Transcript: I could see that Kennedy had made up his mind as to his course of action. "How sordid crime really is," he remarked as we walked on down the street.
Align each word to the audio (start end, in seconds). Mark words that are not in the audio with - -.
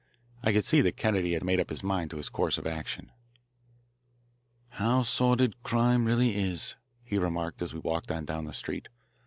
I 0.41 0.51
could 0.51 0.65
see 0.65 0.81
that 0.81 0.97
Kennedy 0.97 1.33
had 1.33 1.43
made 1.43 1.59
up 1.59 1.69
his 1.69 1.83
mind 1.83 2.09
as 2.09 2.09
to 2.13 2.17
his 2.17 2.29
course 2.29 2.57
of 2.57 2.65
action. 2.65 3.11
"How 4.69 5.03
sordid 5.03 5.61
crime 5.61 6.05
really 6.05 6.37
is," 6.37 6.75
he 7.03 7.19
remarked 7.19 7.61
as 7.61 7.71
we 7.71 7.81
walked 7.81 8.09
on 8.09 8.25
down 8.25 8.45
the 8.45 8.51
street. 8.53 8.87